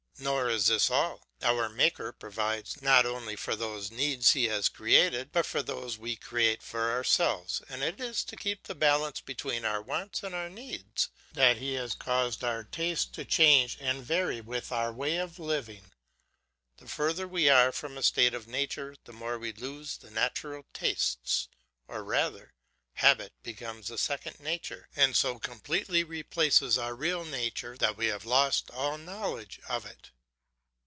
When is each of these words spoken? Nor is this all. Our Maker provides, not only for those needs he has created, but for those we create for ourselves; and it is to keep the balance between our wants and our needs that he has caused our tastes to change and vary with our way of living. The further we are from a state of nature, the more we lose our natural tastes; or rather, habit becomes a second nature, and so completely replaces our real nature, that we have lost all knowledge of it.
Nor 0.19 0.51
is 0.51 0.67
this 0.67 0.91
all. 0.91 1.27
Our 1.41 1.67
Maker 1.67 2.11
provides, 2.13 2.79
not 2.79 3.07
only 3.07 3.35
for 3.35 3.55
those 3.55 3.89
needs 3.89 4.33
he 4.33 4.45
has 4.49 4.69
created, 4.69 5.31
but 5.31 5.47
for 5.47 5.63
those 5.63 5.97
we 5.97 6.15
create 6.15 6.61
for 6.61 6.91
ourselves; 6.91 7.59
and 7.67 7.81
it 7.81 7.99
is 7.99 8.23
to 8.25 8.35
keep 8.35 8.63
the 8.67 8.75
balance 8.75 9.19
between 9.19 9.65
our 9.65 9.81
wants 9.81 10.21
and 10.21 10.35
our 10.35 10.47
needs 10.47 11.09
that 11.33 11.57
he 11.57 11.73
has 11.73 11.95
caused 11.95 12.43
our 12.43 12.63
tastes 12.63 13.05
to 13.13 13.25
change 13.25 13.79
and 13.81 14.03
vary 14.05 14.41
with 14.41 14.71
our 14.71 14.93
way 14.93 15.17
of 15.17 15.39
living. 15.39 15.91
The 16.77 16.87
further 16.87 17.27
we 17.27 17.49
are 17.49 17.71
from 17.71 17.97
a 17.97 18.03
state 18.03 18.35
of 18.35 18.47
nature, 18.47 18.95
the 19.05 19.13
more 19.13 19.39
we 19.39 19.53
lose 19.53 19.97
our 20.03 20.11
natural 20.11 20.67
tastes; 20.71 21.47
or 21.87 22.03
rather, 22.03 22.53
habit 22.95 23.31
becomes 23.41 23.89
a 23.89 23.97
second 23.97 24.37
nature, 24.39 24.87
and 24.97 25.15
so 25.15 25.39
completely 25.39 26.03
replaces 26.03 26.77
our 26.77 26.93
real 26.93 27.23
nature, 27.23 27.75
that 27.77 27.97
we 27.97 28.07
have 28.07 28.25
lost 28.25 28.69
all 28.69 28.97
knowledge 28.97 29.59
of 29.69 29.85
it. 29.85 30.11